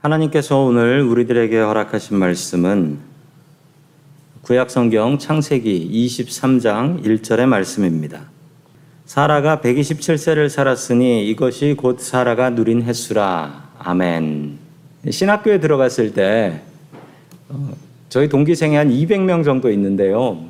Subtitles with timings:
[0.00, 2.98] 하나님께서 오늘 우리들에게 허락하신 말씀은
[4.42, 8.20] 구약성경 창세기 23장 1절의 말씀입니다.
[9.06, 13.70] 사라가 127세를 살았으니 이것이 곧 사라가 누린 횟수라.
[13.80, 14.58] 아멘.
[15.10, 16.60] 신학교에 들어갔을 때
[17.48, 17.72] 어,
[18.08, 20.44] 저희 동기생이 한 200명 정도 있는데요.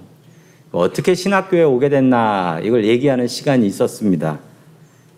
[0.73, 4.41] 어떻게 신학교에 오게 됐나 이걸 얘기하는 시간이 있었습니다.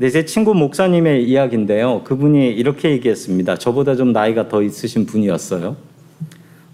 [0.01, 2.05] 근데 제 친구 목사님의 이야기인데요.
[2.05, 3.57] 그분이 이렇게 얘기했습니다.
[3.59, 5.77] 저보다 좀 나이가 더 있으신 분이었어요.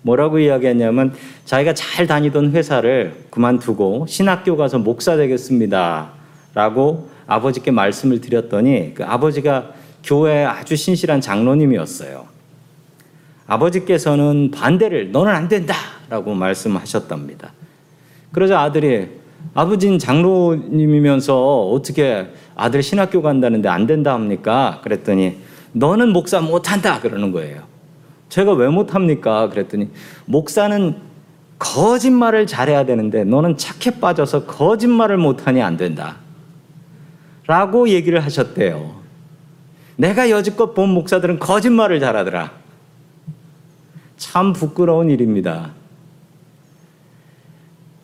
[0.02, 1.12] 뭐라고 이야기했냐면
[1.44, 6.10] 자기가 잘 다니던 회사를 그만두고 신학교 가서 목사 되겠습니다.
[6.54, 9.72] 라고 아버지께 말씀을 드렸더니 그 아버지가
[10.04, 12.26] 교회 아주 신실한 장로님이었어요.
[13.48, 15.74] 아버지께서는 반대를 너는 안 된다
[16.08, 17.52] 라고 말씀하셨답니다.
[18.30, 19.08] 그러자 아들이
[19.56, 24.80] 아버지는 장로님이면서 어떻게 아들 신학교 간다는데 안 된다 합니까?
[24.84, 25.38] 그랬더니
[25.72, 27.62] 너는 목사 못한다 그러는 거예요.
[28.28, 29.48] 제가 왜 못합니까?
[29.48, 29.88] 그랬더니
[30.26, 30.96] 목사는
[31.58, 36.16] 거짓말을 잘해야 되는데 너는 착해 빠져서 거짓말을 못하니 안 된다.
[37.46, 38.96] 라고 얘기를 하셨대요.
[39.96, 42.52] 내가 여지껏 본 목사들은 거짓말을 잘하더라.
[44.18, 45.70] 참 부끄러운 일입니다.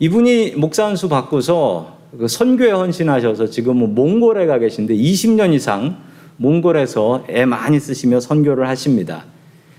[0.03, 5.95] 이분이 목사 한수 받고서 그 선교에 헌신하셔서 지금은 몽골에 가 계신데 20년 이상
[6.35, 9.23] 몽골에서 애 많이 쓰시며 선교를 하십니다.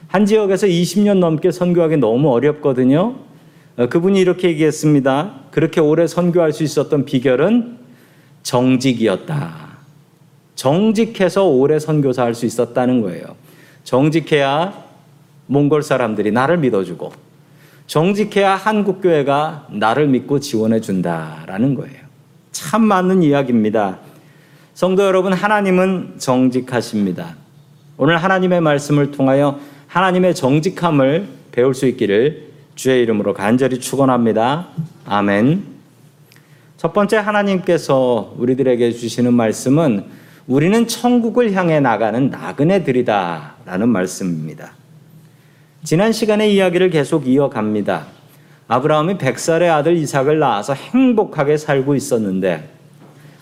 [0.08, 3.16] 한 지역에서 20년 넘게 선교하기 너무 어렵거든요.
[3.76, 5.40] 어, 그분이 이렇게 얘기했습니다.
[5.50, 7.76] 그렇게 오래 선교할 수 있었던 비결은
[8.42, 9.76] 정직이었다.
[10.54, 13.26] 정직해서 오래 선교사 할 수 있었다는 거예요.
[13.82, 14.84] 정직해야
[15.48, 17.23] 몽골 사람들이 나를 믿어주고
[17.86, 21.96] 정직해야 한국 교회가 나를 믿고 지원해 준다라는 거예요.
[22.52, 23.98] 참 맞는 이야기입니다.
[24.74, 27.36] 성도 여러분, 하나님은 정직하십니다.
[27.96, 34.68] 오늘 하나님의 말씀을 통하여 하나님의 정직함을 배울 수 있기를 주의 이름으로 간절히 축원합니다.
[35.04, 35.64] 아멘.
[36.76, 40.04] 첫 번째 하나님께서 우리들에게 주시는 말씀은
[40.46, 44.72] 우리는 천국을 향해 나가는 나그네들이다라는 말씀입니다.
[45.84, 48.06] 지난 시간의 이야기를 계속 이어갑니다.
[48.68, 52.70] 아브라함이 100살의 아들 이삭을 낳아서 행복하게 살고 있었는데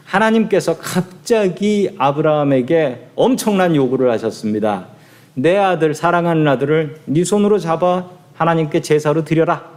[0.05, 4.87] 하나님께서 갑자기 아브라함에게 엄청난 요구를 하셨습니다.
[5.35, 9.71] 내 아들 사랑하는 아들을 네 손으로 잡아 하나님께 제사로 드려라.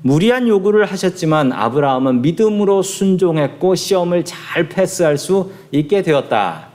[0.00, 6.68] 무리한 요구를 하셨지만 아브라함은 믿음으로 순종했고 시험을 잘 패스할 수 있게 되었다.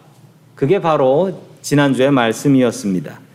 [0.55, 3.28] 그게 바로 지난주의 말씀이었습니다.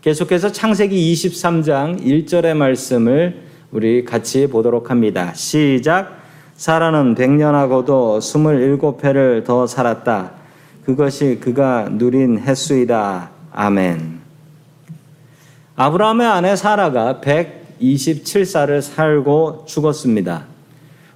[0.00, 5.34] 계속해서 창세기 23장 1절의 말씀을 우리 같이 보도록 합니다.
[5.34, 6.22] 시작.
[6.54, 10.30] 사라는 100년하고도 27회를 더 살았다.
[10.86, 13.30] 그것이 그가 누린 횟수이다.
[13.52, 14.20] 아멘.
[15.76, 20.46] 아브라함의 아내 사라가 127살을 살고 죽었습니다.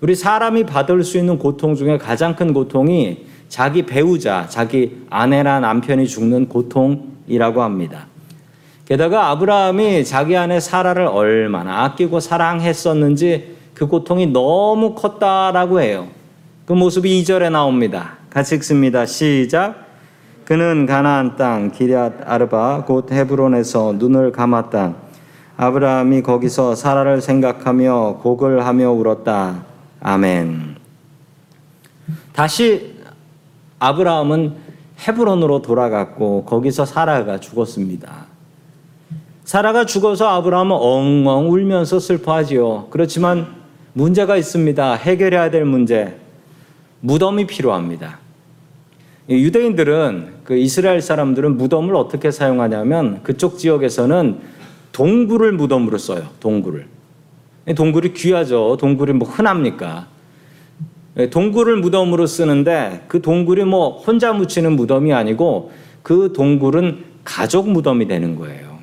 [0.03, 6.07] 우리 사람이 받을 수 있는 고통 중에 가장 큰 고통이 자기 배우자, 자기 아내나 남편이
[6.07, 8.09] 죽는 고통이라고 합니다.
[8.87, 16.09] 게다가 아브라함이 자기 아내 사라를 얼마나 아끼고 사랑했었는지 그 고통이 너무 컸다라고 해요.
[16.67, 18.19] 그 모습이 2절에 나옵니다.
[18.31, 19.07] 같이 읽습니다.
[19.07, 19.85] 시작.
[20.45, 24.95] 그는 가나안 땅 기럇 아르바 곧 헤브론에서 눈을 감았다.
[25.57, 29.65] 아브라함이 거기서 사라를 생각하며 곡을 하며 울었다.
[30.01, 30.77] 아멘.
[32.33, 32.97] 다시
[33.79, 34.55] 아브라함은
[35.07, 38.34] 헤브론으로 돌아갔고 거기서 사라가 죽었습니다.
[39.45, 42.89] 사라가 죽어서 아브라함은 엉엉 울면서 슬퍼하지요.
[42.91, 43.47] 그렇지만
[43.93, 44.95] 문제가 있습니다.
[44.95, 46.19] 해결해야 될 문제.
[47.01, 48.19] 무덤이 필요합니다.
[49.29, 54.39] 유대인들은 그 이스라엘 사람들은 무덤을 어떻게 사용하냐면 그쪽 지역에서는
[54.93, 56.29] 동굴을 무덤으로 써요.
[56.41, 56.87] 동굴을.
[57.77, 58.79] 동굴이 귀하죠.
[58.81, 60.07] 동굴이 뭐 흔합니까?
[61.31, 65.73] 동굴을 무덤으로 쓰는데 그 동굴이 뭐 혼자 묻히는 무덤이 아니고
[66.03, 68.74] 그 동굴은 가족 무덤이 되는 거예요.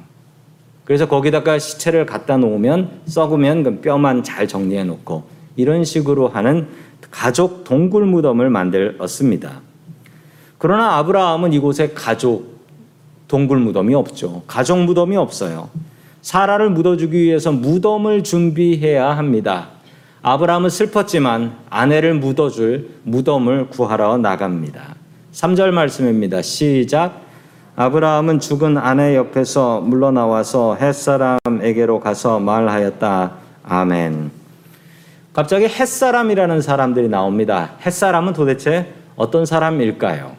[0.85, 5.23] 그래서 거기다가 시체를 갖다 놓으면 썩으면 그 뼈만 잘 정리해 놓고
[5.55, 6.67] 이런 식으로 하는
[7.11, 9.61] 가족 동굴 무덤을 만들었습니다.
[10.57, 12.59] 그러나 아브라함은 이곳에 가족
[13.27, 14.43] 동굴 무덤이 없죠.
[14.47, 15.69] 가족 무덤이 없어요.
[16.21, 19.69] 사라를 묻어주기 위해서 무덤을 준비해야 합니다.
[20.21, 24.95] 아브라함은 슬펐지만 아내를 묻어줄 무덤을 구하러 나갑니다.
[25.33, 26.41] 3절 말씀입니다.
[26.41, 27.30] 시작.
[27.81, 33.31] 아브라함은 죽은 아내 옆에서 물러나와서 헷사람에게로 가서 말하였다.
[33.63, 34.29] 아멘.
[35.33, 37.71] 갑자기 헷사람이라는 사람들이 나옵니다.
[37.83, 40.33] 헷사람은 도대체 어떤 사람일까요?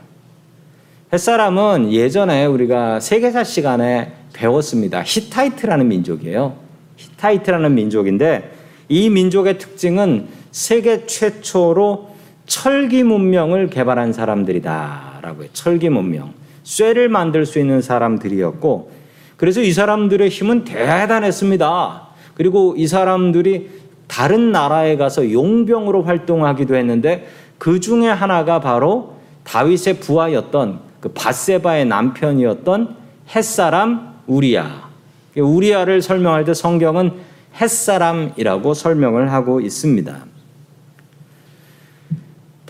[1.12, 5.02] 헷사람은 예전에 우리가 세계사 시간에 배웠습니다.
[5.04, 6.54] 히타이트라는 민족이에요.
[6.96, 8.52] 히타이트라는 민족인데
[8.88, 12.10] 이 민족의 특징은 세계 최초로
[12.46, 15.50] 철기 문명을 개발한 사람들이다라고 해요.
[15.52, 16.41] 철기 문명.
[16.64, 18.90] 쇠를 만들 수 있는 사람들이었고
[19.36, 22.08] 그래서 이 사람들의 힘은 대단했습니다.
[22.34, 23.70] 그리고 이 사람들이
[24.06, 27.26] 다른 나라에 가서 용병으로 활동하기도 했는데
[27.58, 32.96] 그 중에 하나가 바로 다윗의 부하였던 그 밧세바의 남편이었던
[33.34, 34.90] 햇사람 우리야.
[35.36, 37.12] 우리야를 설명할 때 성경은
[37.60, 40.31] 햇사람이라고 설명을 하고 있습니다.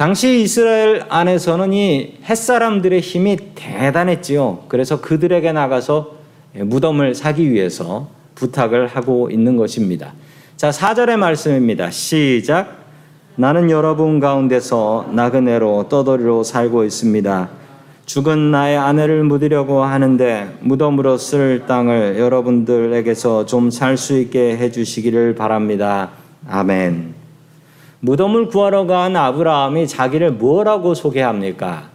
[0.03, 4.65] 당시 이스라엘 안에서는 이 햇사람들의 힘이 대단했지요.
[4.67, 6.17] 그래서 그들에게 나가서
[6.57, 10.13] 무덤을 사기 위해서 부탁을 하고 있는 것입니다.
[10.57, 11.93] 자, 4절의 말씀입니다.
[11.93, 12.79] 시작.
[13.37, 17.49] 나는 여러분 가운데서 나그네로 떠돌이로 살고 있습니다.
[18.05, 26.11] 죽은 나의 아내를 묻으려고 하는데 무덤으로 쓸 땅을 여러분들에게서 좀 살 수 있게 해주시기를 바랍니다.
[26.49, 27.22] 아멘.
[28.05, 31.91] 무덤을 구하러 간 아브라함이 자기를 뭐라고 소개합니까?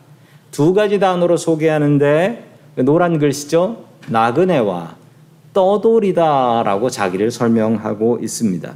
[0.52, 2.46] 두 가지 단어로 소개하는데
[2.78, 3.84] 노란 글씨죠.
[4.08, 4.96] 나그네와
[5.52, 8.74] 떠돌이다라고 자기를 설명하고 있습니다.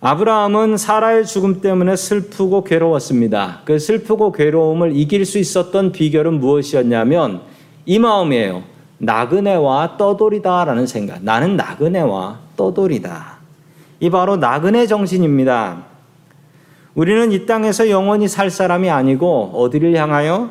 [0.00, 3.62] 아브라함은 사라의 죽음 때문에 슬프고 괴로웠습니다.
[3.64, 7.40] 그 슬프고 괴로움을 이길 수 있었던 비결은 무엇이었냐면
[7.86, 8.62] 이 마음이에요.
[8.98, 11.24] 나그네와 떠돌이다라는 생각.
[11.24, 13.33] 나는 나그네와 떠돌이다.
[14.04, 15.78] 이 바로 나그네 정신입니다.
[16.94, 20.50] 우리는 이 땅에서 영원히 살 사람이 아니고 어디를 향하여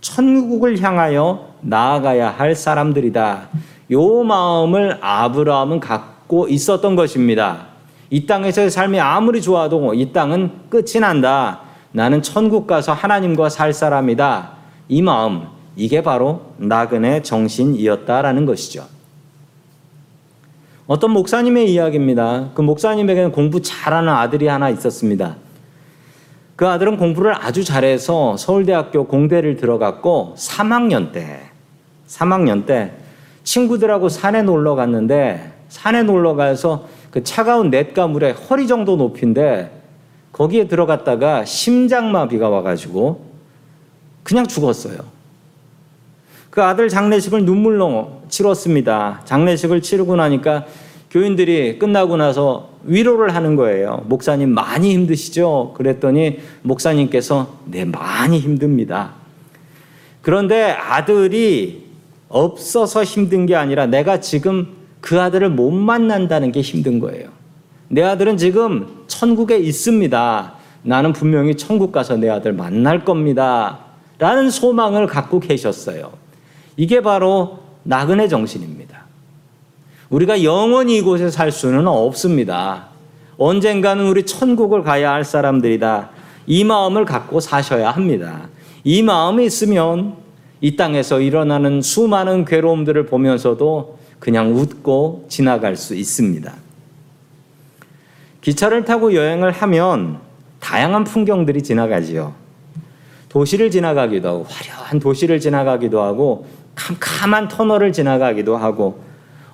[0.00, 3.48] 천국을 향하여 나아가야 할 사람들이다.
[3.90, 7.66] 요 마음을 아브라함은 갖고 있었던 것입니다.
[8.08, 11.58] 이 땅에서의 삶이 아무리 좋아도 이 땅은 끝이 난다.
[11.90, 14.52] 나는 천국 가서 하나님과 살 사람이다.
[14.88, 18.91] 이 마음, 이게 바로 나그네 정신이었다라는 것이죠.
[20.92, 22.50] 어떤 목사님의 이야기입니다.
[22.52, 25.36] 그 목사님에게는 공부 잘하는 아들이 하나 있었습니다.
[26.54, 31.44] 그 아들은 공부를 아주 잘해서 서울대학교 공대를 들어갔고 3학년 때,
[32.06, 32.92] 3학년 때
[33.42, 39.70] 친구들하고 산에 놀러 갔는데 산에 놀러 가서 그 차가운 냇가물에 허리 정도 높이인데
[40.32, 43.24] 거기에 들어갔다가 심장마비가 와가지고
[44.24, 44.98] 그냥 죽었어요.
[46.52, 49.22] 그 아들 장례식을 눈물로 치렀습니다.
[49.24, 50.66] 장례식을 치르고 나니까
[51.10, 54.04] 교인들이 끝나고 나서 위로를 하는 거예요.
[54.06, 55.72] 목사님 많이 힘드시죠?
[55.74, 59.12] 그랬더니 목사님께서 네, 많이 힘듭니다.
[60.20, 61.86] 그런데 아들이
[62.28, 67.30] 없어서 힘든 게 아니라 내가 지금 그 아들을 못 만난다는 게 힘든 거예요.
[67.88, 70.52] 내 아들은 지금 천국에 있습니다.
[70.82, 73.78] 나는 분명히 천국 가서 내 아들 만날 겁니다.
[74.18, 76.20] 라는 소망을 갖고 계셨어요.
[76.76, 79.02] 이게 바로 나그네 정신입니다.
[80.10, 82.88] 우리가 영원히 이곳에 살 수는 없습니다.
[83.38, 86.10] 언젠가는 우리 천국을 가야 할 사람들이다.
[86.46, 88.48] 이 마음을 갖고 사셔야 합니다.
[88.84, 90.16] 이 마음이 있으면
[90.60, 96.52] 이 땅에서 일어나는 수많은 괴로움들을 보면서도 그냥 웃고 지나갈 수 있습니다.
[98.42, 100.18] 기차를 타고 여행을 하면
[100.60, 102.34] 다양한 풍경들이 지나가지요.
[103.28, 109.02] 도시를 지나가기도 하고 화려한 도시를 지나가기도 하고 캄캄한 터널을 지나가기도 하고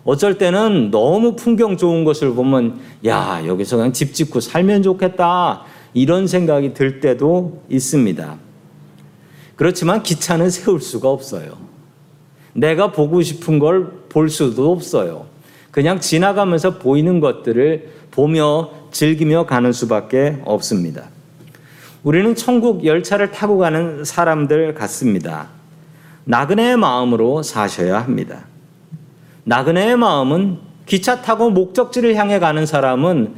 [0.04, 5.64] 어쩔 때는 너무 풍경 좋은 것을 보면 야 여기서 그냥 집 짓고 살면 좋겠다
[5.94, 8.36] 이런 생각이 들 때도 있습니다.
[9.56, 11.58] 그렇지만 기차는 세울 수가 없어요.
[12.54, 15.26] 내가 보고 싶은 걸 볼 수도 없어요.
[15.70, 21.04] 그냥 지나가면서 보이는 것들을 보며 즐기며 가는 수밖에 없습니다.
[22.02, 25.48] 우리는 천국 열차를 타고 가는 사람들 같습니다.
[26.28, 28.44] 나그네의 마음으로 사셔야 합니다.
[29.44, 33.34] 나그네의 마음은 기차 타고 목적지를 향해 가는 사람은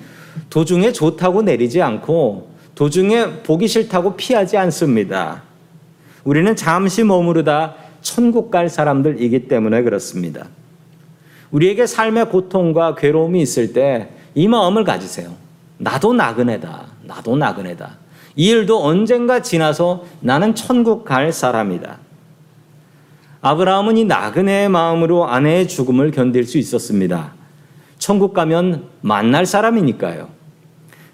[0.50, 5.42] 도중에 좋다고 내리지 않고 도중에 보기 싫다고 피하지 않습니다.
[6.24, 10.46] 우리는 잠시 머무르다 천국 갈 사람들이기 때문에 그렇습니다.
[11.50, 15.34] 우리에게 삶의 고통과 괴로움이 있을 때 이 마음을 가지세요.
[15.78, 16.86] 나도 나그네다.
[17.04, 17.96] 나도 나그네다.
[18.36, 21.98] 이 일도 언젠가 지나서 나는 천국 갈 사람이다.
[23.42, 27.32] 아브라함은 이 나그네의 마음으로 아내의 죽음을 견딜 수 있었습니다.
[27.98, 30.28] 천국 가면 만날 사람이니까요.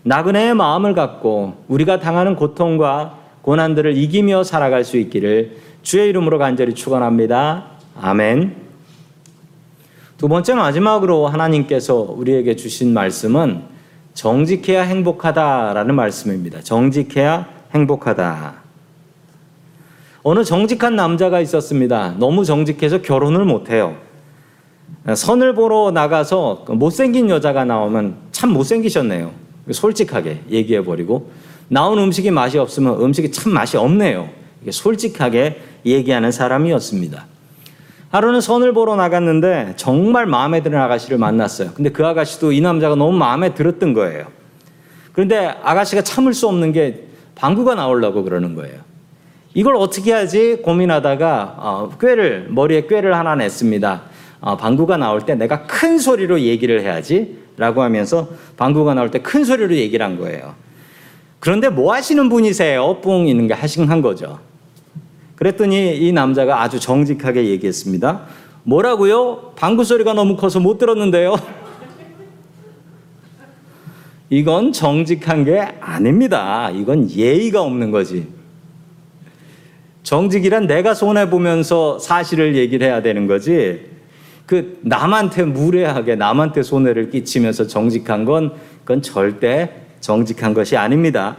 [0.02, 7.66] 나그네의 마음을 갖고 우리가 당하는 고통과 고난들을 이기며 살아갈 수 있기를 주의 이름으로 간절히 축원합니다.
[8.00, 8.56] 아멘.
[10.18, 13.62] 두 번째 마지막으로 하나님께서 우리에게 주신 말씀은
[14.14, 16.61] 정직해야 행복하다라는 말씀입니다.
[16.61, 18.66] 정직해야 행복하다.
[20.28, 22.16] 어느 정직한 남자가 있었습니다.
[22.18, 23.95] 너무 정직해서 결혼을 못해요.
[25.14, 29.30] 선을 보러 나가서 그 못생긴 여자가 나오면 참 못생기셨네요.
[29.71, 31.30] 솔직하게 얘기해버리고
[31.68, 34.28] 나온 음식이 맛이 없으면 음식이 참 맛이 없네요.
[34.68, 37.25] 솔직하게 얘기하는 사람이었습니다.
[38.09, 41.71] 하루는 선을 보러 나갔는데 정말 마음에 드는 아가씨를 만났어요.
[41.73, 44.26] 근데 그 아가씨도 이 남자가 너무 마음에 들었던 거예요.
[45.12, 47.04] 그런데 아가씨가 참을 수 없는 게
[47.37, 48.86] 방구가 나오려고 그러는 거예요.
[49.57, 54.03] 이걸 어떻게 하지 고민하다가 어, 꾀를 머리에 꾀를 하나 냈습니다.
[54.41, 59.75] 어, 방구가 나올 때 내가 큰 소리로 얘기를 해야지라고 하면서 방구가 나올 때 큰 소리로
[59.75, 60.55] 얘기를 한 거예요.
[61.41, 63.01] 그런데 뭐 하시는 분이세요?
[63.01, 64.41] 뿡 있는 게 하싱한 거죠.
[65.37, 68.27] 그랬더니 이 남자가 아주 정직하게 얘기했습니다.
[68.63, 69.53] 뭐라고요?
[69.57, 71.35] 방구 소리가 너무 커서 못 들었는데요.
[74.29, 76.69] 이건 정직한 게 아닙니다.
[76.75, 78.36] 이건 예의가 없는 거지.
[80.07, 83.87] 정직이란 내가 손해 보면서 사실을 얘기를 해야 되는 거지.
[84.47, 88.53] 그 남한테 무례하게 남한테 손해를 끼치면서 정직한 건
[88.85, 91.39] 그건 절대 정직한 것이 아닙니다.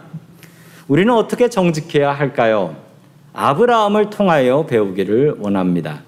[0.90, 2.76] 우리는 어떻게 정직해야 할까요?
[3.32, 6.02] 아브라함을 통하여 배우기를 원합니다.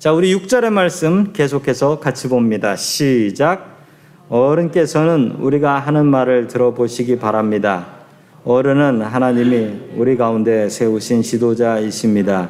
[0.00, 2.74] 자, 우리 6절의 말씀 계속해서 같이 봅니다.
[2.74, 3.84] 시작.
[4.28, 7.99] 어른께서는 우리가 하는 말을 들어보시기 바랍니다.
[8.42, 12.48] 어른은 하나님이 우리 가운데 세우신 지도자이십니다.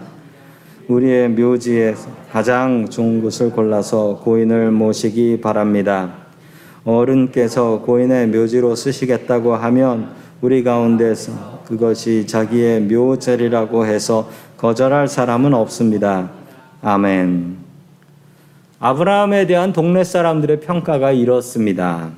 [0.86, 1.96] 우리의 묘지에
[2.30, 6.12] 가장 좋은 곳을 골라서 고인을 모시기 바랍니다.
[6.84, 16.30] 어른께서 고인의 묘지로 쓰시겠다고 하면 우리 가운데서 그것이 자기의 묘절이라고 해서 거절할 사람은 없습니다.
[16.82, 17.56] 아멘.
[18.78, 22.10] 아브라함에 대한 동네 사람들의 평가가 이렇습니다.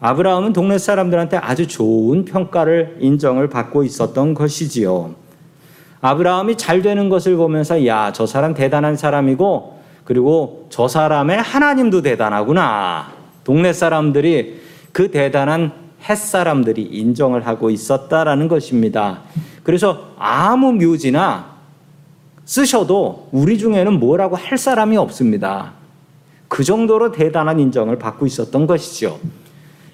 [0.00, 5.14] 아브라함은 동네 사람들한테 아주 좋은 평가를 인정을 받고 있었던 것이지요.
[6.00, 13.12] 아브라함이 잘 되는 것을 보면서 야, 저 사람 대단한 사람이고 그리고 저 사람의 하나님도 대단하구나.
[13.44, 14.60] 동네 사람들이
[14.92, 15.72] 그 대단한
[16.08, 19.20] 햇 사람들이 인정을 하고 있었다라는 것입니다.
[19.62, 21.50] 그래서 아무 묘지나
[22.46, 25.74] 쓰셔도 우리 중에는 뭐라고 할 사람이 없습니다.
[26.48, 29.20] 그 정도로 대단한 인정을 받고 있었던 것이죠.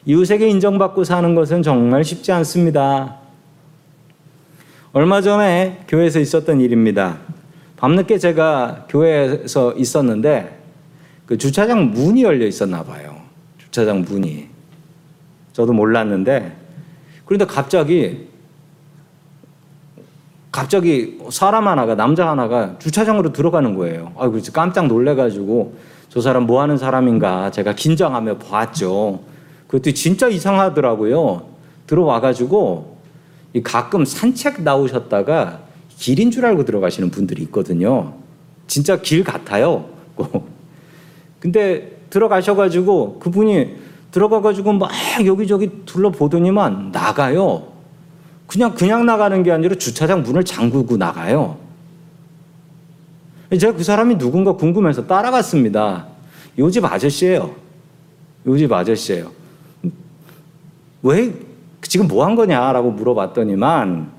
[0.07, 3.17] 이웃에게 인정받고 사는 것은 정말 쉽지 않습니다.
[4.93, 7.19] 얼마 전에 교회에서 있었던 일입니다.
[7.77, 10.61] 밤늦게 제가 교회에서 있었는데
[11.27, 13.17] 그 주차장 문이 열려 있었나 봐요.
[13.59, 14.47] 주차장 문이.
[15.53, 16.57] 저도 몰랐는데
[17.25, 18.29] 그런데 갑자기
[20.53, 24.13] 갑자기 사람 하나가 남자 하나가 주차장으로 들어가는 거예요.
[24.17, 25.77] 아이고 깜짝 놀래가지고
[26.09, 29.21] 저 사람 뭐 하는 사람인가 제가 긴장하며 봤죠.
[29.67, 31.49] 그것도 진짜 이상하더라고요.
[31.87, 32.97] 들어와가지고
[33.65, 35.61] 가끔 산책 나오셨다가
[35.99, 38.15] 길인 줄 알고 들어가시는 분들이 있거든요.
[38.67, 39.87] 진짜 길 같아요.
[41.41, 43.77] 근데 들어가셔가지고 그분이
[44.11, 44.91] 들어가가지고 막
[45.25, 47.73] 여기저기 둘러보더니만 나가요.
[48.47, 51.59] 그냥 그냥 나가는 게 아니라 주차장 문을 잠그고 나가요.
[53.59, 56.07] 제가 그 사람이 누군가 궁금해서 따라갔습니다.
[56.59, 57.55] 요집 아저씨예요.
[58.47, 59.36] 요집 아저씨예요.
[61.03, 61.33] 왜
[61.83, 64.11] 지금 뭐 한 거냐라고 물어봤더니만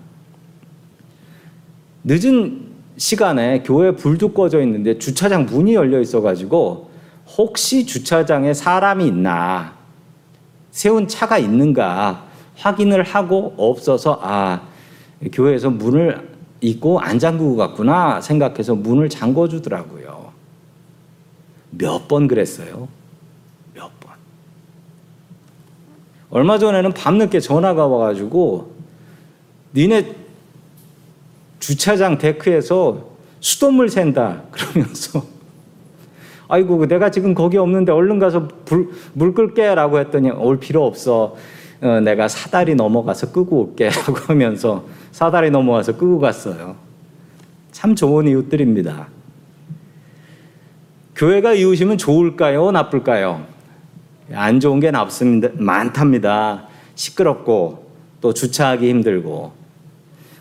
[2.04, 2.68] 늦은
[2.98, 6.90] 시간에 교회 불도 꺼져 있는데 주차장 문이 열려 있어가지고
[7.38, 9.74] 혹시 주차장에 사람이 있나
[10.72, 14.62] 세운 차가 있는가 확인을 하고 없어서 아
[15.32, 20.32] 교회에서 문을 잊고 안 잠그고 갔구나 생각해서 문을 잠궈 주더라고요.
[21.72, 22.88] 몇 번 그랬어요.
[23.76, 24.14] 몇 번.
[26.38, 28.72] 얼마 전에는 밤늦게 전화가 와가지고
[29.74, 30.14] 니네
[31.60, 33.08] 주차장 데크에서
[33.40, 35.24] 수돗물 샌다 그러면서
[36.48, 41.36] 아이고 내가 지금 거기 없는데 얼른 가서 불, 물 끌게 라고 했더니 올 필요 없어
[41.82, 46.76] 어, 내가 사다리 넘어가서 끄고 올게 라고 하면서 사다리 넘어가서 끄고 갔어요.
[47.72, 49.08] 참 좋은 이웃들입니다.
[51.16, 52.70] 교회가 이웃이면 좋을까요?
[52.70, 53.57] 나쁠까요?
[54.34, 55.50] 안 좋은 게 많습니다.
[55.54, 56.68] 많답니다.
[56.96, 57.86] 시끄럽고
[58.22, 59.52] 또 주차하기 힘들고.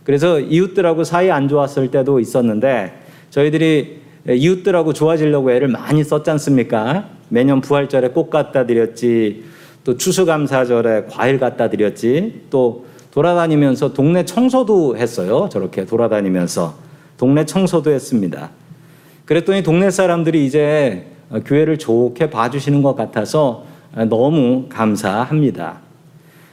[0.05, 7.09] 그래서 이웃들하고 사이 안 좋았을 때도 있었는데 저희들이 이웃들하고 좋아지려고 애를 많이 썼지 않습니까?
[7.28, 9.45] 매년 부활절에 꽃 갖다 드렸지,
[9.85, 15.49] 또 추수감사절에 과일 갖다 드렸지, 또 돌아다니면서 동네 청소도 했어요.
[15.50, 16.75] 저렇게 돌아다니면서
[17.16, 18.50] 동네 청소도 했습니다.
[19.25, 21.07] 그랬더니 동네 사람들이 이제
[21.45, 23.64] 교회를 좋게 봐주시는 것 같아서
[24.04, 25.78] 너무 감사합니다.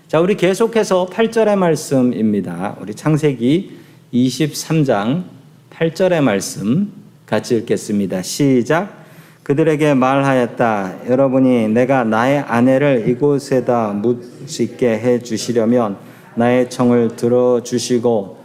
[0.07, 2.77] 자, 우리 계속해서 8절의 말씀입니다.
[2.79, 3.79] 우리 창세기
[4.13, 5.23] 23장
[5.69, 6.91] 8절의 말씀
[7.25, 8.21] 같이 읽겠습니다.
[8.21, 9.03] 시작.
[9.43, 11.09] 그들에게 말하였다.
[11.09, 15.97] 여러분이 내가 나의 아내를 이곳에다 묻게 해 주시려면
[16.35, 18.37] 나의 청을 들어 주시고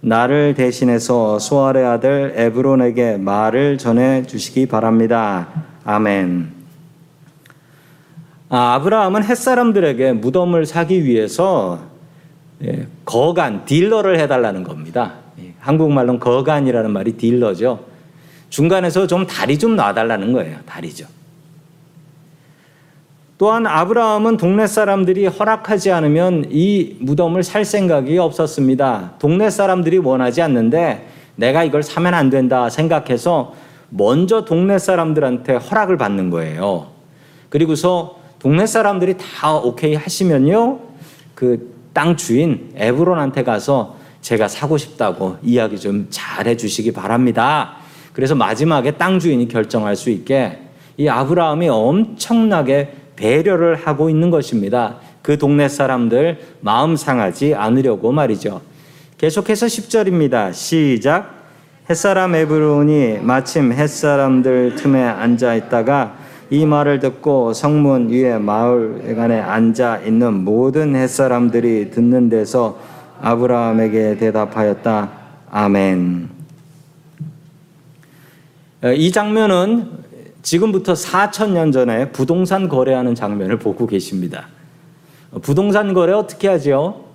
[0.00, 5.48] 나를 대신해서 소알의 아들 에브론에게 말을 전해 주시기 바랍니다.
[5.84, 6.55] 아멘.
[8.48, 11.80] 아, 아브라함은 햇사람들에게 무덤을 사기 위해서
[12.64, 15.14] 예, 거간, 딜러를 해달라는 겁니다.
[15.40, 17.80] 예, 한국말로는 거간이라는 말이 딜러죠.
[18.48, 20.58] 중간에서 좀 다리 좀 놔달라는 거예요.
[20.64, 21.06] 다리죠.
[23.38, 29.14] 또한 아브라함은 동네 사람들이 허락하지 않으면 이 무덤을 살 생각이 없었습니다.
[29.18, 33.52] 동네 사람들이 원하지 않는데 내가 이걸 사면 안 된다 생각해서
[33.90, 36.86] 먼저 동네 사람들한테 허락을 받는 거예요.
[37.50, 40.78] 그리고서 동네 사람들이 다 오케이 하시면요.
[41.34, 47.78] 그 땅 주인 에브론한테 가서 제가 사고 싶다고 이야기 좀 잘 해 주시기 바랍니다.
[48.12, 50.60] 그래서 마지막에 땅 주인이 결정할 수 있게
[50.96, 54.98] 이 아브라함이 엄청나게 배려를 하고 있는 것입니다.
[55.22, 58.60] 그 동네 사람들 마음 상하지 않으려고 말이죠.
[59.18, 60.52] 계속해서 10절입니다.
[60.52, 61.34] 시작.
[61.90, 70.44] 햇사람 에브론이 마침 햇사람들 틈에 앉아 있다가 이 말을 듣고 성문 위에 마을간에 앉아 있는
[70.44, 72.78] 모든 햇사람들이 듣는 데서
[73.20, 75.10] 아브라함에게 대답하였다.
[75.50, 76.28] 아멘.
[78.84, 79.90] 어, 이 장면은
[80.42, 84.46] 지금부터 4천 년 전에 부동산 거래하는 장면을 보고 계십니다.
[85.32, 87.06] 어, 부동산 거래 어떻게 하죠?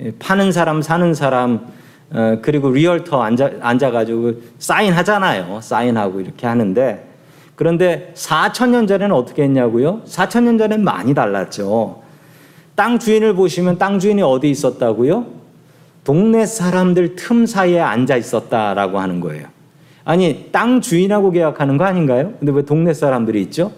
[0.00, 1.68] 예, 파는 사람, 사는 사람,
[2.10, 5.60] 어, 그리고 리얼터 앉아, 앉아가지고 사인하잖아요.
[5.60, 7.13] 사인하고 이렇게 하는데,
[7.56, 10.02] 그런데 4천 년 전에는 어떻게 했냐고요?
[10.06, 12.02] 4천 년 전엔 많이 달랐죠.
[12.74, 15.26] 땅 주인을 보시면 땅 주인이 어디 있었다고요?
[16.02, 19.46] 동네 사람들 틈 사이에 앉아 있었다라고 하는 거예요.
[20.04, 22.34] 아니, 땅 주인하고 계약하는 거 아닌가요?
[22.38, 23.72] 근데 왜 동네 사람들이 있죠?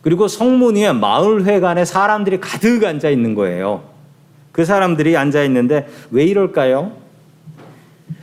[0.00, 3.82] 그리고 성문 위에 마을회관에 사람들이 가득 앉아 있는 거예요.
[4.52, 6.92] 그 사람들이 앉아 있는데 왜 이럴까요?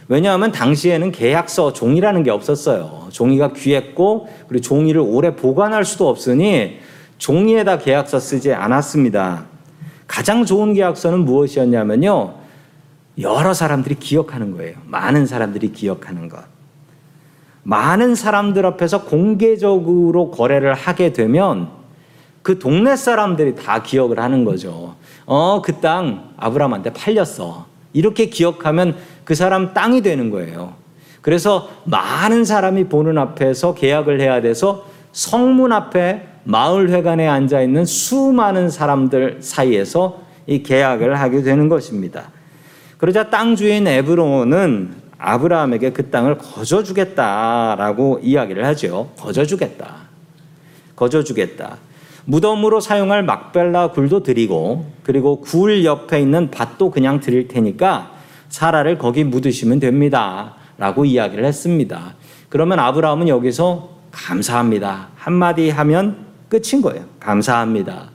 [0.10, 3.08] 왜냐하면 당시에는 계약서 종이라는 게 없었어요.
[3.12, 6.80] 종이가 귀했고 그리고 종이를 오래 보관할 수도 없으니
[7.17, 9.46] 종이에다 계약서 쓰지 않았습니다.
[10.08, 12.36] 가장 좋은 계약서는 무엇이었냐면요.
[13.20, 14.78] 여러 사람들이 기억하는 거예요.
[14.86, 16.39] 많은 사람들이 기억하는 것.
[17.63, 21.70] 많은 사람들 앞에서 공개적으로 거래를 하게 되면
[22.41, 24.96] 그 동네 사람들이 다 기억을 하는 거죠.
[25.26, 27.65] 어, 그 땅 아브라함한테 팔렸어.
[27.93, 30.76] 이렇게 기억하면 그 사람 땅이 되는 거예요.
[31.21, 38.69] 그래서 많은 사람이 보는 앞에서 계약을 해야 돼서 성문 앞에 마을 회관에 앉아 있는 수많은
[38.69, 42.30] 사람들 사이에서 이 계약을 하게 되는 것입니다.
[42.97, 49.12] 그러자 땅 주인 에브론은 아브라함에게 그 땅을 거저 주겠다라고 이야기를 하죠.
[49.17, 50.08] 거저 주겠다.
[50.95, 51.78] 거저 주겠다.
[52.30, 58.12] 무덤으로 사용할 막벨라 굴도 드리고 그리고 굴 옆에 있는 밭도 그냥 드릴 테니까
[58.50, 60.56] 사라를 거기 묻으시면 됩니다.
[60.78, 62.16] 라고 이야기를 했습니다.
[62.50, 65.08] 그러면 아브라함은 여기서 감사합니다.
[65.16, 67.06] 한마디 하면 끝인 거예요.
[67.22, 68.10] 감사합니다.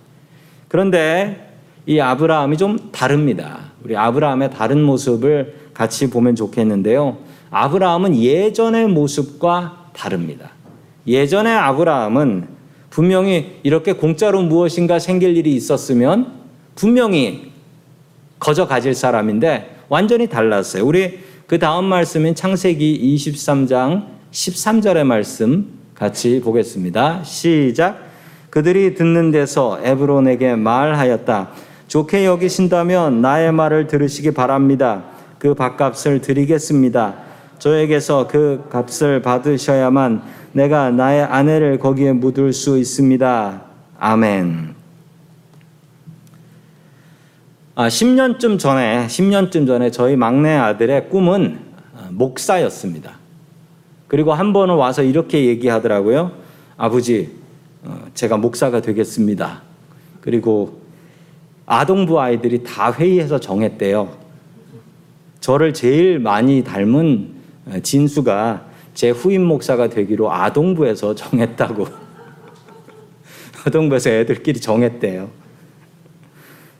[0.68, 3.60] 그런데 이 아브라함이 좀 다릅니다.
[3.82, 7.16] 우리 아브라함의 다른 모습을 같이 보면 좋겠는데요.
[7.50, 10.50] 아브라함은 예전의 모습과 다릅니다.
[11.06, 12.51] 예전의 아브라함은
[12.92, 16.30] 분명히 이렇게 공짜로 무엇인가 생길 일이 있었으면
[16.74, 17.50] 분명히
[18.38, 20.84] 거저 가질 사람인데 완전히 달랐어요.
[20.84, 27.24] 우리 그 다음 말씀인 창세기 23장 13절의 말씀 같이 보겠습니다.
[27.24, 27.98] 시작.
[28.50, 31.50] 그들이 듣는 데서 에브론에게 말하였다.
[31.88, 35.04] 좋게 여기신다면 나의 말을 들으시기 바랍니다.
[35.38, 37.14] 그 밥값을 드리겠습니다.
[37.62, 43.62] 저에게서 그 값을 받으셔야만 내가 나의 아내를 거기에 묻을 수 있습니다.
[44.00, 44.74] 아멘.
[47.76, 51.60] 아, 10년쯤 전에, 10년쯤 전에 저희 막내 아들의 꿈은
[52.10, 53.18] 목사였습니다.
[54.08, 56.32] 그리고 한 번은 와서 이렇게 얘기하더라고요.
[56.76, 57.30] 아버지,
[57.84, 59.62] 어, 제가 목사가 되겠습니다.
[60.20, 60.80] 그리고
[61.64, 64.16] 아동부 아이들이 다 회의해서 정했대요.
[65.38, 67.41] 저를 제일 많이 닮은
[67.82, 71.86] 진수가 제 후임 목사가 되기로 아동부에서 정했다고.
[73.66, 75.30] 아동부에서 애들끼리 정했대요.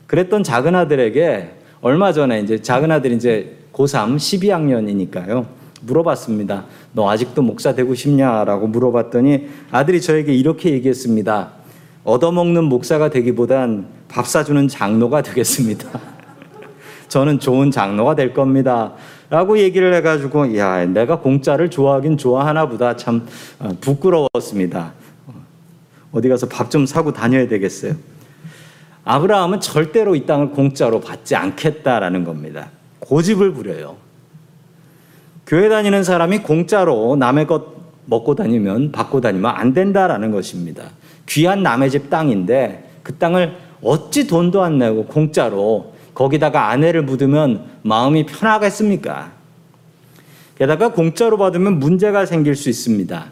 [0.07, 5.47] 그랬던 작은 아들에게 얼마 전에 이제 작은 아들이 이제 고3 12학년이니까요.
[5.81, 6.65] 물어봤습니다.
[6.93, 11.51] 너 아직도 목사 되고 싶냐라고 물어봤더니 아들이 저에게 이렇게 얘기했습니다.
[12.03, 15.99] 얻어먹는 목사가 되기보단 밥 사주는 장로가 되겠습니다.
[17.13, 18.93] 저는 좋은 장로가 될 겁니다.
[19.29, 22.95] 라고 얘기를 해가지고, 야, 내가 공짜를 좋아하긴 좋아하나 보다.
[22.95, 23.27] 참
[23.59, 24.93] 어, 부끄러웠습니다.
[26.11, 27.93] 어디 가서 밥 좀 사고 다녀야 되겠어요.
[29.05, 32.69] 아브라함은 절대로 이 땅을 공짜로 받지 않겠다라는 겁니다.
[33.01, 33.97] 고집을 부려요.
[35.45, 37.73] 교회 다니는 사람이 공짜로 남의 것
[38.05, 40.85] 먹고 다니면 받고 다니면 안 된다라는 것입니다.
[41.27, 48.25] 귀한 남의 집 땅인데 그 땅을 어찌 돈도 안 내고 공짜로 거기다가 아내를 묻으면 마음이
[48.25, 49.31] 편하겠습니까?
[50.57, 53.25] 게다가 공짜로 받으면 문제가 생길 수 있습니다.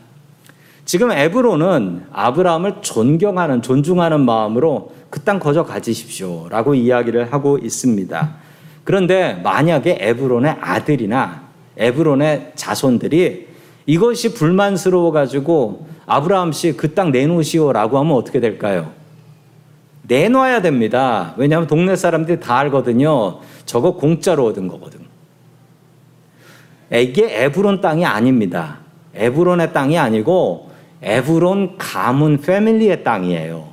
[0.86, 8.36] 지금 에브로는 아브라함을 존경하는 존중하는 마음으로 그 땅 거저 가지십시오 라고 이야기를 하고 있습니다.
[8.84, 11.44] 그런데 만약에 에브론의 아들이나
[11.78, 13.48] 에브론의 자손들이
[13.86, 18.92] 이것이 불만스러워 가지고 아브라함 씨 그 땅 내놓으시오라고 하면 어떻게 될까요?
[20.04, 21.34] 내놔야 됩니다.
[21.38, 23.40] 왜냐하면 동네 사람들이 다 알거든요.
[23.66, 25.00] 저거 공짜로 얻은 거거든.
[26.92, 28.80] 이게 에브론 땅이 아닙니다.
[29.16, 30.70] 에브론의 땅이 아니고
[31.02, 33.72] 에브론 가문 패밀리의 땅이에요.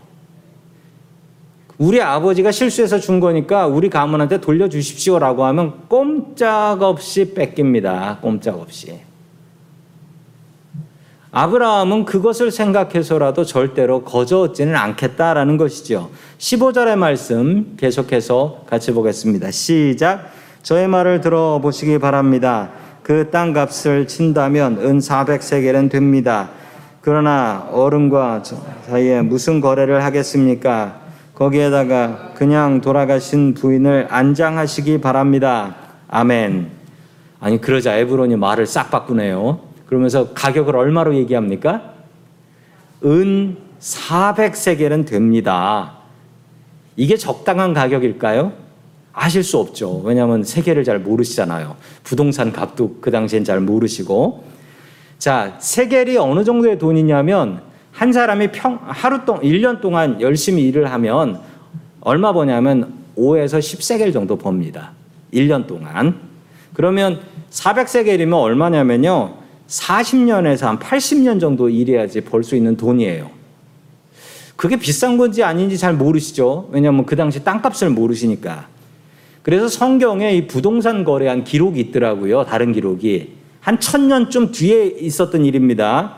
[1.78, 8.18] 우리 아버지가 실수해서 준 거니까 우리 가문한테 돌려주십시오라고 하면 꼼짝없이 뺏깁니다.
[8.20, 9.07] 꼼짝없이.
[11.30, 16.10] 아브라함은 그것을 생각해서라도 절대로 거저 얻지는 않겠다라는 것이죠.
[16.38, 19.50] 15절의 말씀 계속해서 같이 보겠습니다.
[19.50, 20.30] 시작.
[20.62, 22.70] 저의 말을 들어보시기 바랍니다.
[23.02, 26.50] 그 땅 값을 친다면 은 400세겔은 됩니다.
[27.00, 28.42] 그러나 어른과
[28.86, 31.00] 사이에 무슨 거래를 하겠습니까?
[31.34, 35.76] 거기에다가 그냥 돌아가신 부인을 안장하시기 바랍니다.
[36.08, 36.70] 아멘.
[37.40, 39.67] 아니 그러자 에브론이 말을 싹 바꾸네요.
[39.88, 41.94] 그러면서 가격을 얼마로 얘기합니까?
[43.04, 45.94] 은 400세겔은 됩니다.
[46.96, 48.52] 이게 적당한 가격일까요?
[49.12, 50.02] 아실 수 없죠.
[50.04, 51.76] 왜냐하면 세계를 잘 모르시잖아요.
[52.04, 54.44] 부동산 값도 그 당시엔 잘 모르시고.
[55.18, 61.40] 자, 세겔이 어느 정도의 돈이냐면 한 사람이 평, 하루 동안, 1년 동안 열심히 일을 하면
[62.00, 64.92] 얼마 버냐면 5에서 10세겔 정도 법니다.
[65.32, 66.20] 1년 동안.
[66.74, 67.20] 그러면
[67.50, 69.37] 400세겔이면 얼마냐면요.
[69.68, 73.30] 40년에서 한 80년 정도 일해야지 벌 수 있는 돈이에요.
[74.56, 76.68] 그게 비싼 건지 아닌지 잘 모르시죠?
[76.72, 78.66] 왜냐하면 그 당시 땅값을 모르시니까.
[79.42, 82.44] 그래서 성경에 이 부동산 거래한 기록이 있더라고요.
[82.44, 83.34] 다른 기록이.
[83.60, 86.16] 한 천년쯤 뒤에 있었던 일입니다.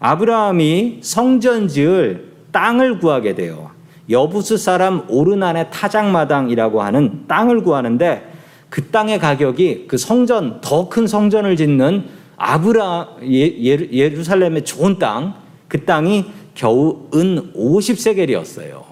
[0.00, 3.70] 아브라함이 성전 지을 땅을 구하게 돼요.
[4.08, 8.28] 여부스 사람 오르난의 타작마당이라고 하는 땅을 구하는데
[8.68, 12.04] 그 땅의 가격이 그 성전 더 큰 성전을 짓는
[12.42, 16.24] 아브라 예, 예루살렘의 좋은 땅 그 땅이
[16.54, 18.82] 겨우 은 50세겔이었어요.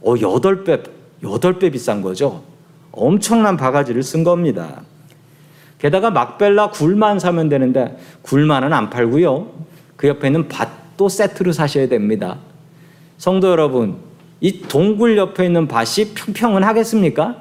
[0.00, 0.82] 어 8배
[1.22, 2.42] 8배 비싼 거죠.
[2.92, 4.82] 엄청난 바가지를 쓴 겁니다.
[5.78, 9.48] 게다가 막벨라 굴만 사면 되는데 굴만은 안 팔고요.
[9.96, 12.38] 그 옆에 있는 밭도 세트로 사셔야 됩니다.
[13.18, 13.96] 성도 여러분,
[14.40, 17.36] 이 동굴 옆에 있는 밭이 평평은 하겠습니까?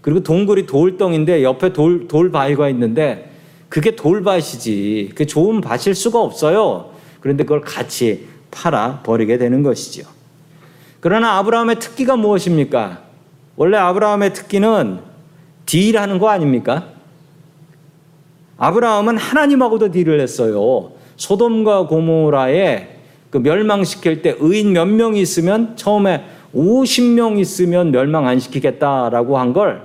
[0.00, 3.33] 그리고 동굴이 돌덩인데 옆에 돌, 돌바위가 있는데
[3.74, 5.10] 그게 돌밭이지.
[5.16, 6.90] 그 좋은 밭일 수가 없어요.
[7.18, 10.06] 그런데 그걸 같이 팔아 버리게 되는 것이죠.
[11.00, 13.02] 그러나 아브라함의 특기가 무엇입니까?
[13.56, 15.00] 원래 아브라함의 특기는
[15.66, 16.86] 딜하는 거 아닙니까?
[18.58, 20.92] 아브라함은 하나님하고도 딜을 했어요.
[21.16, 22.98] 소돔과 고모라에
[23.30, 29.82] 그 멸망시킬 때 의인 몇 명이 있으면 처음에 50명 있으면 멸망 안 시키겠다라고 한 걸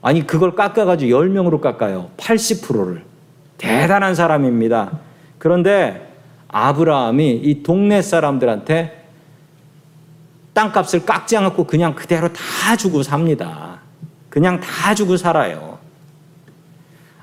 [0.00, 2.12] 아니 그걸 깎아가지고 10명으로 깎아요.
[2.16, 3.09] 80%를.
[3.60, 4.90] 대단한 사람입니다.
[5.38, 6.14] 그런데
[6.48, 9.04] 아브라함이 이 동네 사람들한테
[10.54, 13.80] 땅값을 깎지 않고 그냥 그대로 다 주고 삽니다.
[14.30, 15.78] 그냥 다 주고 살아요.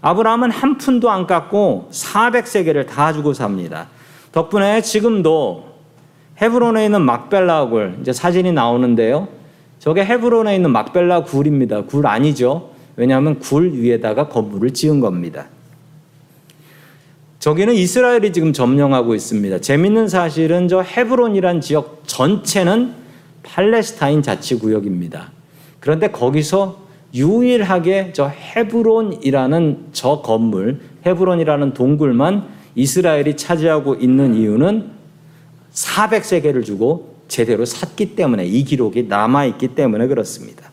[0.01, 3.87] 아브라함은 한 푼도 안 깎고 400세계를 다 주고 삽니다.
[4.31, 5.67] 덕분에 지금도
[6.39, 9.27] 헤브론에 있는 막벨라 굴, 이제 사진이 나오는데요.
[9.79, 11.81] 저게 헤브론에 있는 막벨라 굴입니다.
[11.85, 12.69] 굴 아니죠.
[12.95, 15.47] 왜냐하면 굴 위에다가 건물을 지은 겁니다.
[17.39, 19.59] 저기는 이스라엘이 지금 점령하고 있습니다.
[19.59, 22.93] 재밌는 사실은 저 헤브론이란 지역 전체는
[23.43, 25.31] 팔레스타인 자치구역입니다.
[25.79, 34.91] 그런데 거기서 유일하게 저 헤브론이라는 저 건물, 헤브론이라는 동굴만 이스라엘이 차지하고 있는 이유는
[35.73, 40.71] 400세계를 주고 제대로 샀기 때문에 이 기록이 남아있기 때문에 그렇습니다.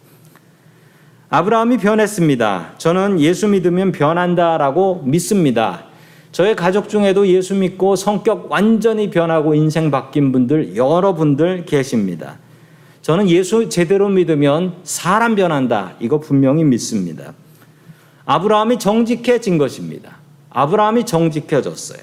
[1.29, 2.75] 아브라함이 변했습니다.
[2.79, 5.87] 저는 예수 믿으면 변한다라고 믿습니다.
[6.35, 12.39] 저의 가족 중에도 예수 믿고 성격 완전히 변하고 인생 바뀐 분들 여러분들 계십니다.
[13.03, 15.93] 저는 예수 제대로 믿으면 사람 변한다.
[16.01, 17.35] 이거 분명히 믿습니다.
[18.25, 20.17] 아브라함이 정직해진 것입니다.
[20.51, 22.01] 아브라함이 정직해졌어요.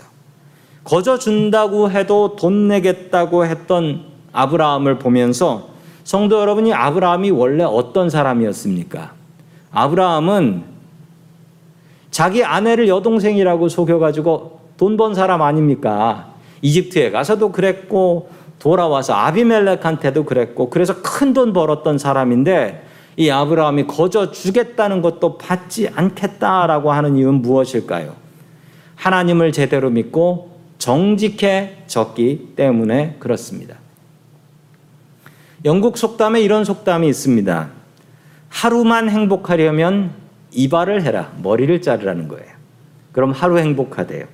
[0.86, 5.72] 거저 준다고 해도 돈 내겠다고 했던 아브라함을 보면서
[6.06, 9.12] 성도 여러분이 아브라함이 원래 어떤 사람이었습니까?
[9.74, 10.71] 아브라함은
[12.12, 16.34] 자기 아내를 여동생이라고 속여가지고 돈 번 사람 아닙니까?
[16.62, 22.86] 이집트에 가서도 그랬고 돌아와서 아비멜렉한테도 그랬고 그래서 큰 돈 벌었던 사람인데
[23.18, 28.16] 이 아브라함이 거저 주겠다는 것도 받지 않겠다라고 하는 이유는 무엇일까요?
[28.96, 33.76] 하나님을 제대로 믿고 정직해졌기 때문에 그렇습니다.
[35.66, 37.70] 영국 속담에 이런 속담이 있습니다.
[38.50, 40.12] 하루만 행복하려면
[40.52, 41.32] 이발을 해라.
[41.42, 42.52] 머리를 자르라는 거예요.
[43.12, 44.26] 그럼 하루 행복하대요.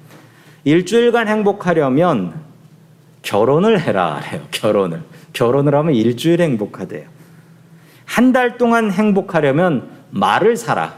[0.64, 2.34] 일주일간 행복하려면
[3.22, 4.22] 결혼을 해라.
[4.24, 4.44] 그래요.
[4.52, 5.02] 결혼을.
[5.34, 7.08] 결혼을 하면 일주일 행복하대요.
[8.06, 10.96] 한 달 동안 행복하려면 말을 사라.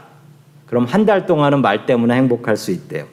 [0.66, 3.06] 그럼 한 달 동안은 말 때문에 행복할 수 있대요.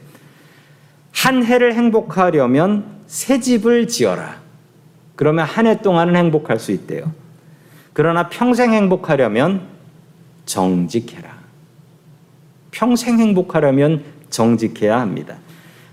[1.14, 4.38] 한 해를 행복하려면 새 집을 지어라.
[5.16, 7.12] 그러면 한 해 동안은 행복할 수 있대요.
[7.94, 9.62] 그러나 평생 행복하려면
[10.46, 11.37] 정직해라.
[12.78, 15.38] 평생 행복하려면 정직해야 합니다.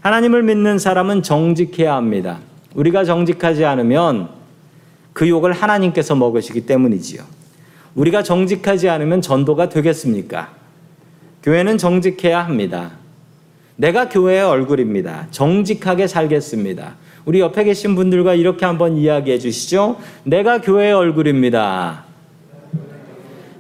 [0.03, 2.41] 하나님을 믿는 사람은 정직해야 합니다.
[2.75, 4.29] 우리가 정직하지 않으면
[5.15, 7.23] 그 욕을 하나님께서 먹으시기 때문이지요.
[7.95, 10.53] 우리가 정직하지 않으면 전도가 되겠습니까?
[11.43, 12.91] 교회는 정직해야 합니다.
[13.77, 15.29] 내가 교회의 얼굴입니다.
[15.31, 16.97] 정직하게 살겠습니다.
[17.25, 19.97] 우리 옆에 계신 분들과 이렇게 한번 이야기해 주시죠.
[20.25, 22.05] 내가 교회의 얼굴입니다.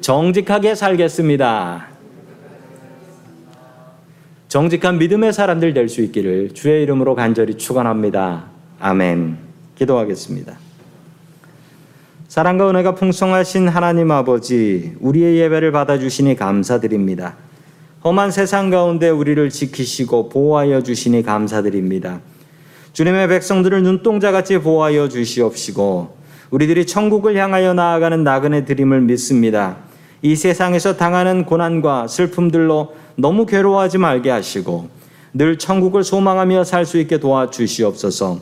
[0.02, 1.93] 정직하게 살겠습니다.
[4.54, 8.44] 정직한 믿음의 사람들 될 수 있기를 주의 이름으로 간절히 축원합니다.
[8.78, 9.36] 아멘.
[9.74, 10.56] 기도하겠습니다.
[12.28, 17.34] 사랑과 은혜가 풍성하신 하나님 아버지, 우리의 예배를 받아주시니 감사드립니다.
[18.04, 22.20] 험한 세상 가운데 우리를 지키시고 보호하여 주시니 감사드립니다.
[22.92, 26.16] 주님의 백성들을 눈동자같이 보호하여 주시옵시고,
[26.50, 29.78] 우리들이 천국을 향하여 나아가는 나그네 드림을 믿습니다.
[30.22, 34.88] 이 세상에서 당하는 고난과 슬픔들로 너무 괴로워하지 말게 하시고,
[35.34, 38.38] 늘 천국을 소망하며 살 수 있게 도와주시옵소서.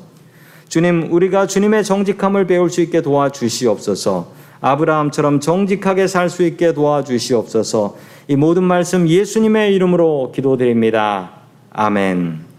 [0.68, 4.32] 주님, 우리가 주님의 정직함을 배울 수 있게 도와주시옵소서.
[4.61, 7.96] 아브라함처럼 정직하게 살 수 있게 도와주시옵소서.
[8.28, 11.32] 이 모든 말씀 예수님의 이름으로 기도드립니다.
[11.72, 12.51] 아멘.